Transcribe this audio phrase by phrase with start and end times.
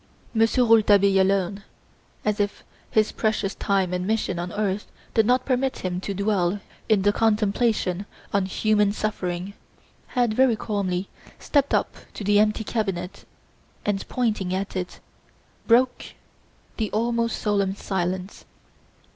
[0.33, 1.61] Monsieur Rouletabille alone,
[2.25, 6.59] as if his precious time and mission on earth did not permit him to dwell
[6.89, 9.53] in the contemplation on human suffering
[10.07, 13.25] had, very calmly, stepped up to the empty cabinet
[13.85, 14.99] and, pointing at it,
[15.67, 16.03] broke
[16.77, 18.45] the almost solemn silence.